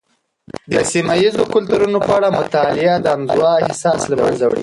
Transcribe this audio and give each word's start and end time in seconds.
د 0.71 0.75
سيمه 0.91 1.13
یيزو 1.23 1.43
کلتورونو 1.53 1.99
په 2.05 2.11
اړه 2.17 2.29
مطالعه، 2.39 2.95
د 2.99 3.07
انزوا 3.17 3.51
احساس 3.65 4.01
له 4.11 4.15
منځه 4.21 4.45
وړي. 4.47 4.59